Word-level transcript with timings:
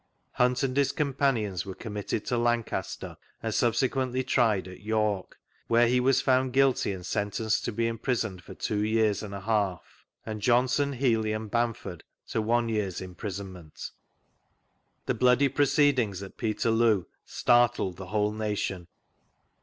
Hunt 0.31 0.63
and 0.63 0.75
his 0.75 0.91
companions 0.91 1.63
were 1.63 1.75
committed 1.75 2.25
to 2.25 2.35
Lancaster, 2.39 3.17
and 3.43 3.53
subsequently 3.53 4.23
tried 4.23 4.67
at 4.67 4.79
York, 4.81 5.37
where 5.67 5.87
he 5.87 5.99
was 5.99 6.21
found 6.21 6.53
guilty 6.53 6.91
and 6.91 7.05
sentenced 7.05 7.63
to 7.65 7.71
be 7.71 7.85
imprisoned 7.85 8.41
for 8.43 8.55
two 8.55 8.83
years 8.83 9.21
and 9.21 9.35
a 9.35 9.41
half, 9.41 10.03
and 10.25 10.41
Johnson, 10.41 10.93
Healey, 10.93 11.33
and 11.33 11.51
Bamford 11.51 12.03
to 12.29 12.41
one 12.41 12.67
year's 12.67 12.99
imprisonment. 12.99 13.91
The 15.05 15.13
bloody 15.13 15.49
proceedings 15.49 16.23
at 16.23 16.35
Peterloo 16.35 17.03
startled 17.27 17.97
the 17.97 18.07
whole 18.07 18.31
nation. 18.31 18.87